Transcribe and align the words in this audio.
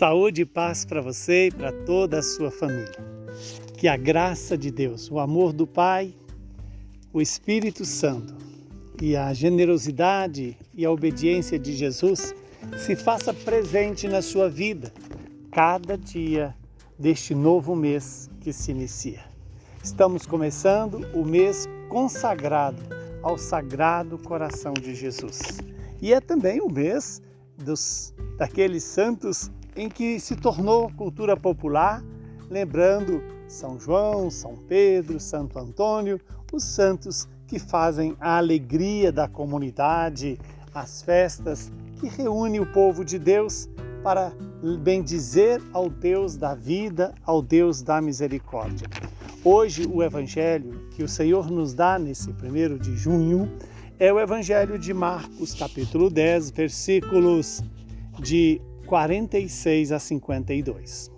Saúde 0.00 0.40
e 0.40 0.46
paz 0.46 0.86
para 0.86 1.02
você 1.02 1.48
e 1.48 1.50
para 1.50 1.70
toda 1.84 2.20
a 2.20 2.22
sua 2.22 2.50
família. 2.50 2.96
Que 3.76 3.86
a 3.86 3.98
graça 3.98 4.56
de 4.56 4.70
Deus, 4.70 5.10
o 5.10 5.18
amor 5.18 5.52
do 5.52 5.66
Pai, 5.66 6.14
o 7.12 7.20
Espírito 7.20 7.84
Santo 7.84 8.34
e 8.98 9.14
a 9.14 9.34
generosidade 9.34 10.56
e 10.72 10.86
a 10.86 10.90
obediência 10.90 11.58
de 11.58 11.74
Jesus 11.74 12.34
se 12.78 12.96
faça 12.96 13.34
presente 13.34 14.08
na 14.08 14.22
sua 14.22 14.48
vida 14.48 14.90
cada 15.52 15.98
dia 15.98 16.56
deste 16.98 17.34
novo 17.34 17.76
mês 17.76 18.30
que 18.40 18.54
se 18.54 18.70
inicia. 18.70 19.20
Estamos 19.84 20.24
começando 20.24 21.06
o 21.12 21.26
mês 21.26 21.68
consagrado 21.90 22.82
ao 23.22 23.36
Sagrado 23.36 24.16
Coração 24.16 24.72
de 24.72 24.94
Jesus. 24.94 25.58
E 26.00 26.14
é 26.14 26.22
também 26.22 26.58
o 26.58 26.70
mês 26.70 27.20
dos, 27.58 28.14
daqueles 28.38 28.82
santos 28.82 29.50
em 29.80 29.88
que 29.88 30.20
se 30.20 30.36
tornou 30.36 30.90
cultura 30.90 31.34
popular, 31.34 32.04
lembrando 32.50 33.22
São 33.48 33.80
João, 33.80 34.28
São 34.28 34.54
Pedro, 34.54 35.18
Santo 35.18 35.58
Antônio, 35.58 36.20
os 36.52 36.64
santos 36.64 37.26
que 37.46 37.58
fazem 37.58 38.14
a 38.20 38.36
alegria 38.36 39.10
da 39.10 39.26
comunidade, 39.26 40.38
as 40.74 41.00
festas 41.00 41.72
que 41.98 42.08
reúne 42.08 42.60
o 42.60 42.66
povo 42.66 43.02
de 43.02 43.18
Deus 43.18 43.70
para 44.02 44.34
bendizer 44.82 45.62
ao 45.72 45.88
Deus 45.88 46.36
da 46.36 46.54
vida, 46.54 47.14
ao 47.24 47.40
Deus 47.40 47.80
da 47.80 48.02
misericórdia. 48.02 48.86
Hoje, 49.42 49.88
o 49.90 50.02
evangelho 50.02 50.90
que 50.90 51.02
o 51.02 51.08
Senhor 51.08 51.50
nos 51.50 51.72
dá 51.72 51.98
nesse 51.98 52.30
primeiro 52.34 52.78
de 52.78 52.94
junho 52.94 53.50
é 53.98 54.12
o 54.12 54.20
evangelho 54.20 54.78
de 54.78 54.92
Marcos, 54.92 55.54
capítulo 55.54 56.10
10, 56.10 56.50
versículos 56.50 57.62
de 58.18 58.60
46 58.90 59.92
a 59.92 60.00
52. 60.00 61.12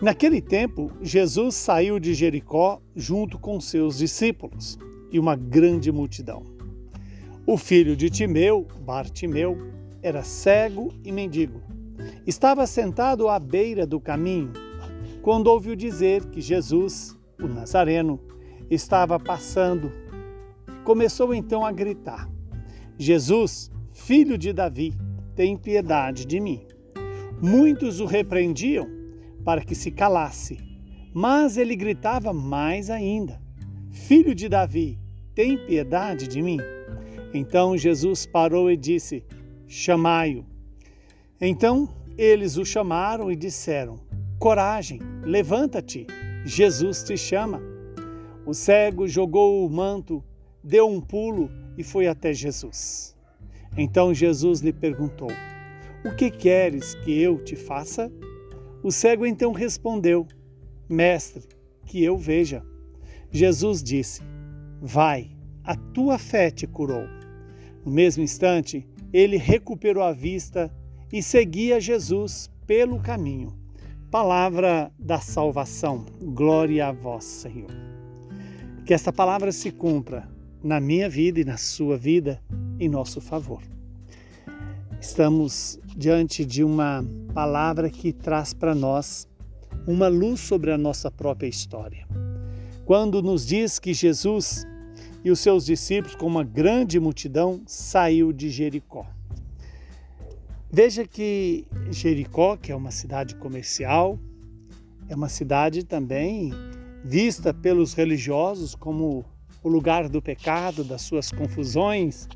Naquele 0.00 0.40
tempo, 0.40 0.90
Jesus 1.02 1.54
saiu 1.54 2.00
de 2.00 2.14
Jericó 2.14 2.80
junto 2.96 3.38
com 3.38 3.60
seus 3.60 3.98
discípulos 3.98 4.78
e 5.12 5.18
uma 5.18 5.36
grande 5.36 5.92
multidão. 5.92 6.42
O 7.46 7.58
filho 7.58 7.94
de 7.94 8.08
Timeu, 8.08 8.66
Bartimeu, 8.80 9.58
era 10.02 10.22
cego 10.22 10.90
e 11.04 11.12
mendigo. 11.12 11.60
Estava 12.26 12.66
sentado 12.66 13.28
à 13.28 13.38
beira 13.38 13.86
do 13.86 14.00
caminho 14.00 14.54
quando 15.20 15.48
ouviu 15.48 15.76
dizer 15.76 16.24
que 16.30 16.40
Jesus, 16.40 17.14
o 17.38 17.46
Nazareno, 17.46 18.18
estava 18.70 19.20
passando. 19.20 19.92
Começou 20.82 21.34
então 21.34 21.62
a 21.62 21.72
gritar: 21.72 22.26
Jesus, 22.96 23.70
filho 23.92 24.38
de 24.38 24.50
Davi, 24.50 24.94
tem 25.40 25.56
piedade 25.56 26.26
de 26.26 26.38
mim. 26.38 26.66
Muitos 27.40 27.98
o 27.98 28.04
repreendiam 28.04 28.86
para 29.42 29.62
que 29.62 29.74
se 29.74 29.90
calasse, 29.90 30.58
mas 31.14 31.56
ele 31.56 31.74
gritava 31.74 32.30
mais 32.30 32.90
ainda: 32.90 33.40
Filho 33.90 34.34
de 34.34 34.50
Davi, 34.50 34.98
tem 35.34 35.56
piedade 35.56 36.28
de 36.28 36.42
mim. 36.42 36.58
Então 37.32 37.74
Jesus 37.74 38.26
parou 38.26 38.70
e 38.70 38.76
disse: 38.76 39.24
Chamai-o. 39.66 40.44
Então 41.40 41.88
eles 42.18 42.58
o 42.58 42.64
chamaram 42.66 43.32
e 43.32 43.34
disseram: 43.34 43.98
Coragem, 44.38 45.00
levanta-te, 45.22 46.06
Jesus 46.44 47.02
te 47.02 47.16
chama. 47.16 47.62
O 48.44 48.52
cego 48.52 49.08
jogou 49.08 49.66
o 49.66 49.70
manto, 49.70 50.22
deu 50.62 50.86
um 50.86 51.00
pulo 51.00 51.50
e 51.78 51.82
foi 51.82 52.06
até 52.08 52.30
Jesus. 52.30 53.18
Então 53.76 54.12
Jesus 54.12 54.60
lhe 54.60 54.72
perguntou: 54.72 55.30
O 56.04 56.14
que 56.14 56.30
queres 56.30 56.94
que 56.96 57.20
eu 57.20 57.42
te 57.42 57.56
faça? 57.56 58.10
O 58.82 58.90
cego 58.90 59.26
então 59.26 59.52
respondeu: 59.52 60.26
Mestre, 60.88 61.44
que 61.86 62.02
eu 62.02 62.16
veja. 62.16 62.62
Jesus 63.30 63.82
disse: 63.82 64.22
Vai, 64.80 65.30
a 65.64 65.76
tua 65.76 66.18
fé 66.18 66.50
te 66.50 66.66
curou. 66.66 67.06
No 67.84 67.92
mesmo 67.92 68.22
instante, 68.22 68.86
ele 69.12 69.36
recuperou 69.36 70.02
a 70.02 70.12
vista 70.12 70.70
e 71.12 71.22
seguia 71.22 71.80
Jesus 71.80 72.50
pelo 72.66 73.00
caminho. 73.00 73.58
Palavra 74.10 74.92
da 74.98 75.20
salvação. 75.20 76.04
Glória 76.20 76.88
a 76.88 76.92
vós, 76.92 77.24
Senhor. 77.24 77.70
Que 78.84 78.92
esta 78.92 79.12
palavra 79.12 79.52
se 79.52 79.70
cumpra 79.70 80.28
na 80.62 80.80
minha 80.80 81.08
vida 81.08 81.40
e 81.40 81.44
na 81.44 81.56
sua 81.56 81.96
vida 81.96 82.42
em 82.80 82.88
nosso 82.88 83.20
favor. 83.20 83.62
Estamos 85.00 85.78
diante 85.96 86.44
de 86.44 86.64
uma 86.64 87.04
palavra 87.32 87.90
que 87.90 88.12
traz 88.12 88.52
para 88.52 88.74
nós 88.74 89.28
uma 89.86 90.08
luz 90.08 90.40
sobre 90.40 90.72
a 90.72 90.78
nossa 90.78 91.10
própria 91.10 91.46
história. 91.46 92.06
Quando 92.84 93.22
nos 93.22 93.46
diz 93.46 93.78
que 93.78 93.94
Jesus 93.94 94.66
e 95.22 95.30
os 95.30 95.38
seus 95.38 95.66
discípulos, 95.66 96.16
com 96.16 96.26
uma 96.26 96.42
grande 96.42 96.98
multidão, 96.98 97.62
saiu 97.66 98.32
de 98.32 98.48
Jericó. 98.50 99.06
Veja 100.72 101.06
que 101.06 101.66
Jericó, 101.90 102.56
que 102.56 102.72
é 102.72 102.76
uma 102.76 102.90
cidade 102.90 103.34
comercial, 103.36 104.18
é 105.08 105.14
uma 105.14 105.28
cidade 105.28 105.84
também 105.84 106.52
vista 107.04 107.52
pelos 107.52 107.92
religiosos 107.92 108.74
como 108.74 109.24
o 109.62 109.68
lugar 109.68 110.08
do 110.08 110.22
pecado, 110.22 110.84
das 110.84 111.02
suas 111.02 111.30
confusões, 111.30 112.28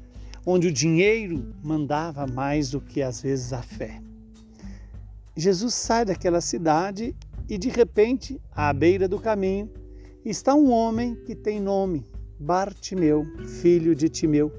onde 0.46 0.68
o 0.68 0.72
dinheiro 0.72 1.54
mandava 1.62 2.26
mais 2.26 2.70
do 2.70 2.80
que 2.80 3.02
às 3.02 3.22
vezes 3.22 3.52
a 3.52 3.62
fé. 3.62 4.00
Jesus 5.36 5.74
sai 5.74 6.04
daquela 6.04 6.40
cidade 6.40 7.16
e 7.48 7.58
de 7.58 7.68
repente, 7.68 8.40
à 8.52 8.72
beira 8.72 9.08
do 9.08 9.18
caminho, 9.18 9.70
está 10.24 10.54
um 10.54 10.70
homem 10.70 11.14
que 11.14 11.34
tem 11.34 11.60
nome, 11.60 12.04
Bartimeu, 12.38 13.24
filho 13.60 13.94
de 13.94 14.08
Timeu. 14.08 14.52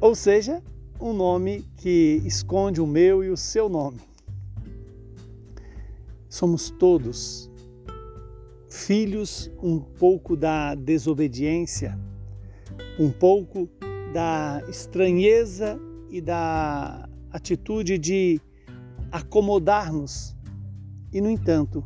Ou 0.00 0.14
seja, 0.14 0.62
um 1.00 1.12
nome 1.12 1.64
que 1.76 2.22
esconde 2.24 2.80
o 2.80 2.86
meu 2.86 3.22
e 3.22 3.30
o 3.30 3.36
seu 3.36 3.68
nome. 3.68 4.00
Somos 6.28 6.70
todos 6.70 7.50
filhos 8.68 9.50
um 9.62 9.80
pouco 9.80 10.36
da 10.36 10.74
desobediência, 10.74 11.98
um 12.98 13.10
pouco 13.10 13.68
da 14.16 14.62
estranheza 14.66 15.78
e 16.10 16.22
da 16.22 17.06
atitude 17.30 17.98
de 17.98 18.40
acomodar-nos. 19.12 20.34
E, 21.12 21.20
no 21.20 21.28
entanto, 21.28 21.84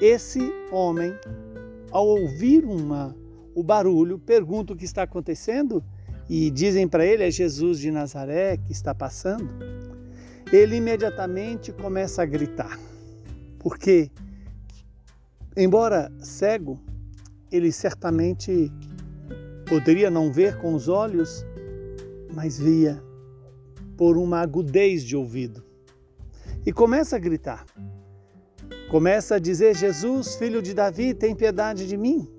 esse 0.00 0.40
homem, 0.72 1.12
ao 1.90 2.06
ouvir 2.06 2.64
uma 2.64 3.14
o 3.54 3.62
barulho, 3.62 4.18
pergunta 4.18 4.72
o 4.72 4.76
que 4.76 4.86
está 4.86 5.02
acontecendo 5.02 5.84
e 6.26 6.50
dizem 6.50 6.88
para 6.88 7.04
ele 7.04 7.22
é 7.22 7.30
Jesus 7.30 7.78
de 7.78 7.90
Nazaré 7.90 8.56
que 8.56 8.72
está 8.72 8.94
passando. 8.94 9.50
Ele 10.50 10.76
imediatamente 10.76 11.70
começa 11.70 12.22
a 12.22 12.24
gritar, 12.24 12.78
porque, 13.58 14.10
embora 15.54 16.10
cego, 16.18 16.80
ele 17.52 17.70
certamente 17.70 18.72
poderia 19.66 20.10
não 20.10 20.32
ver 20.32 20.56
com 20.56 20.72
os 20.72 20.88
olhos, 20.88 21.44
mas 22.38 22.56
via 22.56 23.02
por 23.96 24.16
uma 24.16 24.38
agudez 24.38 25.02
de 25.02 25.16
ouvido. 25.16 25.64
E 26.64 26.72
começa 26.72 27.16
a 27.16 27.18
gritar. 27.18 27.66
Começa 28.88 29.34
a 29.34 29.38
dizer: 29.40 29.74
Jesus, 29.74 30.36
filho 30.36 30.62
de 30.62 30.72
Davi, 30.72 31.14
tem 31.14 31.34
piedade 31.34 31.84
de 31.84 31.96
mim 31.96 32.30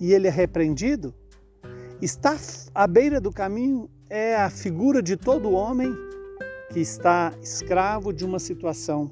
e 0.00 0.12
ele 0.12 0.28
é 0.28 0.30
repreendido, 0.30 1.12
está 2.00 2.36
à 2.72 2.86
beira 2.86 3.20
do 3.20 3.32
caminho 3.32 3.90
é 4.08 4.36
a 4.36 4.48
figura 4.48 5.02
de 5.02 5.16
todo 5.16 5.50
homem 5.50 5.92
que 6.72 6.78
está 6.78 7.32
escravo 7.42 8.12
de 8.12 8.24
uma 8.24 8.38
situação, 8.38 9.10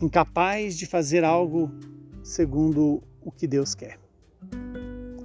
incapaz 0.00 0.74
de 0.74 0.86
fazer 0.86 1.22
algo 1.22 1.70
segundo 2.22 3.02
o 3.20 3.30
que 3.30 3.46
Deus 3.46 3.74
quer. 3.74 3.98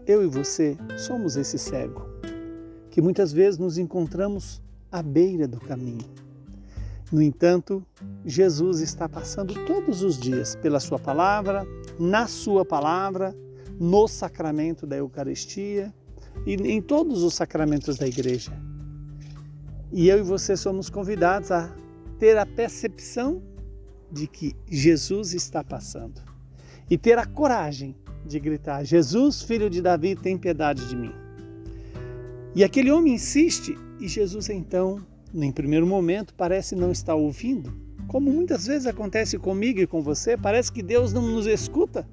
Eu 0.06 0.24
e 0.24 0.28
você 0.28 0.78
somos 0.98 1.38
esse 1.38 1.58
cego, 1.58 2.07
que 2.98 3.02
muitas 3.04 3.32
vezes 3.32 3.60
nos 3.60 3.78
encontramos 3.78 4.60
à 4.92 5.04
beira 5.04 5.48
do 5.48 5.60
caminho. 5.60 6.04
No 7.12 7.22
entanto, 7.22 7.86
Jesus 8.26 8.80
está 8.80 9.08
passando 9.08 9.54
todos 9.68 10.02
os 10.02 10.18
dias 10.18 10.56
pela 10.56 10.80
Sua 10.80 10.98
palavra, 10.98 11.64
na 12.00 12.26
Sua 12.26 12.66
palavra, 12.66 13.36
no 13.80 14.08
sacramento 14.08 14.88
da 14.88 14.98
Eucaristia 14.98 15.94
e 16.44 16.56
em 16.56 16.82
todos 16.82 17.22
os 17.22 17.36
sacramentos 17.36 18.00
da 18.00 18.08
igreja. 18.08 18.52
E 19.94 20.10
eu 20.10 20.18
e 20.18 20.24
você 20.24 20.58
somos 20.58 20.90
convidados 20.90 21.52
a 21.52 21.72
ter 22.18 22.36
a 22.36 22.48
percepção 22.48 23.44
de 24.12 24.26
que 24.26 24.56
Jesus 24.68 25.36
está 25.36 25.64
passando 25.64 26.20
e 26.90 26.98
ter 26.98 27.20
a 27.20 27.28
coragem 27.28 27.96
de 28.26 28.40
gritar: 28.40 28.84
Jesus, 28.84 29.44
filho 29.44 29.70
de 29.70 29.84
Davi, 29.84 30.16
tem 30.16 30.36
piedade 30.36 30.90
de 30.90 30.96
mim. 30.96 31.27
E 32.56 32.64
aquele 32.64 32.92
homem 32.92 33.14
insiste 33.14 33.78
e 34.00 34.08
Jesus 34.08 34.50
então, 34.50 35.00
em 35.34 35.52
primeiro 35.52 35.86
momento, 35.86 36.34
parece 36.34 36.76
não 36.76 36.92
estar 36.92 37.16
ouvindo, 37.16 37.72
como 38.08 38.32
muitas 38.32 38.66
vezes 38.66 38.88
acontece 38.88 39.38
comigo 39.38 39.80
e 39.80 39.88
com 39.88 40.02
você, 40.02 40.38
parece 40.38 40.72
que 40.72 40.82
Deus 40.82 41.12
não 41.12 41.22
nos 41.22 41.46
escuta. 41.46 42.08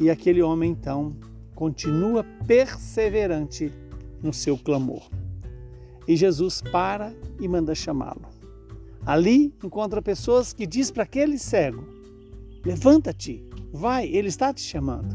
E 0.00 0.10
aquele 0.10 0.42
homem 0.42 0.70
então 0.70 1.14
continua 1.54 2.24
perseverante 2.46 3.70
no 4.22 4.32
seu 4.32 4.56
clamor. 4.56 5.08
E 6.08 6.16
Jesus 6.16 6.62
para 6.72 7.14
e 7.38 7.46
manda 7.46 7.74
chamá-lo. 7.74 8.26
Ali 9.04 9.54
encontra 9.62 10.00
pessoas 10.00 10.52
que 10.52 10.66
diz 10.66 10.90
para 10.90 11.02
aquele 11.02 11.38
cego: 11.38 11.84
Levanta-te, 12.64 13.44
vai, 13.72 14.06
ele 14.06 14.28
está 14.28 14.52
te 14.52 14.62
chamando. 14.62 15.14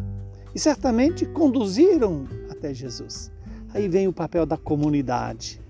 E 0.54 0.60
certamente 0.60 1.26
conduziram 1.26 2.26
até 2.50 2.74
Jesus. 2.74 3.32
Aí 3.74 3.88
vem 3.88 4.08
o 4.08 4.14
papel 4.14 4.46
da 4.46 4.58
comunidade. 4.58 5.62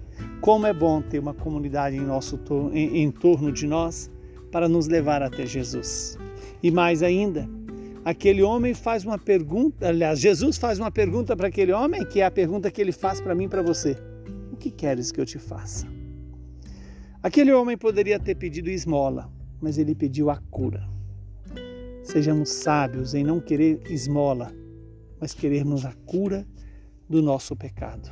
Como 0.42 0.66
é 0.66 0.74
bom 0.74 1.02
ter 1.02 1.20
uma 1.20 1.34
comunidade 1.34 1.96
em, 1.96 2.02
nosso, 2.02 2.40
em, 2.72 3.04
em 3.04 3.12
torno 3.12 3.52
de 3.52 3.66
nós 3.68 4.10
para 4.52 4.70
nos 4.70 4.88
levar 4.88 5.22
até 5.22 5.46
Jesus. 5.46 6.18
E 6.62 6.72
mais 6.72 7.04
ainda, 7.04 7.50
aquele 8.06 8.42
homem 8.42 8.74
faz 8.74 9.04
uma 9.04 9.18
pergunta, 9.18 9.88
aliás, 9.88 10.20
Jesus 10.20 10.58
faz 10.58 10.80
uma 10.80 10.92
pergunta 10.92 11.36
para 11.36 11.48
aquele 11.48 11.72
homem, 11.72 12.06
que 12.06 12.22
é 12.22 12.26
a 12.26 12.32
pergunta 12.32 12.72
que 12.72 12.82
ele 12.82 12.92
faz 12.92 13.20
para 13.20 13.36
mim 13.36 13.46
e 13.46 13.50
para 13.50 13.62
você: 13.62 13.98
O 14.52 14.56
que 14.56 14.72
queres 14.72 15.12
que 15.12 15.20
eu 15.20 15.26
te 15.26 15.38
faça? 15.38 15.88
Aquele 17.22 17.52
homem 17.52 17.78
poderia 17.78 18.20
ter 18.20 18.36
pedido 18.36 18.70
esmola, 18.70 19.30
mas 19.60 19.78
ele 19.78 19.96
pediu 19.96 20.30
a 20.30 20.38
cura. 20.50 20.88
Sejamos 22.04 22.50
sábios 22.50 23.14
em 23.14 23.24
não 23.24 23.40
querer 23.40 23.82
esmola, 23.90 24.54
mas 25.20 25.34
querermos 25.34 25.84
a 25.84 25.94
cura 26.06 26.48
do 27.09 27.21
nosso 27.21 27.56
pecado. 27.56 28.12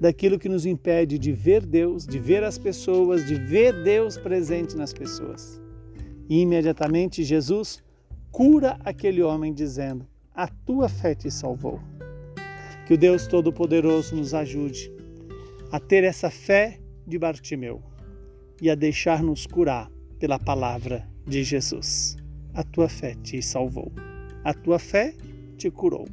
Daquilo 0.00 0.38
que 0.38 0.48
nos 0.48 0.64
impede 0.64 1.18
de 1.18 1.32
ver 1.32 1.66
Deus, 1.66 2.06
de 2.06 2.18
ver 2.18 2.44
as 2.44 2.56
pessoas, 2.56 3.26
de 3.26 3.34
ver 3.34 3.82
Deus 3.82 4.16
presente 4.16 4.76
nas 4.76 4.92
pessoas. 4.92 5.60
E 6.28 6.40
imediatamente 6.40 7.24
Jesus 7.24 7.82
cura 8.30 8.78
aquele 8.84 9.22
homem, 9.22 9.52
dizendo: 9.52 10.06
A 10.34 10.46
tua 10.46 10.88
fé 10.88 11.14
te 11.14 11.30
salvou. 11.30 11.80
Que 12.86 12.94
o 12.94 12.98
Deus 12.98 13.26
Todo-Poderoso 13.26 14.14
nos 14.16 14.32
ajude 14.32 14.90
a 15.70 15.78
ter 15.78 16.04
essa 16.04 16.30
fé 16.30 16.80
de 17.06 17.18
Bartimeu 17.18 17.82
e 18.60 18.70
a 18.70 18.74
deixar-nos 18.74 19.46
curar 19.46 19.90
pela 20.18 20.38
palavra 20.38 21.08
de 21.26 21.42
Jesus. 21.42 22.16
A 22.54 22.62
tua 22.62 22.88
fé 22.88 23.14
te 23.22 23.42
salvou. 23.42 23.92
A 24.44 24.54
tua 24.54 24.78
fé 24.78 25.14
te 25.56 25.70
curou. 25.70 26.06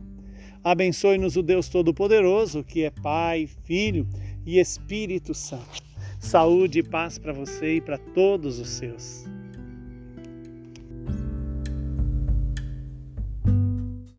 Abençoe-nos 0.66 1.36
o 1.36 1.44
Deus 1.44 1.70
Todo-Poderoso, 1.70 2.64
que 2.64 2.82
é 2.82 2.90
Pai, 2.90 3.48
Filho 3.66 4.08
e 4.44 4.58
Espírito 4.58 5.32
Santo. 5.32 5.84
Saúde 6.20 6.80
e 6.80 6.84
paz 6.84 7.20
para 7.20 7.32
você 7.32 7.76
e 7.76 7.82
para 7.82 8.00
todos 8.00 8.58
os 8.58 8.70
seus. 8.70 9.26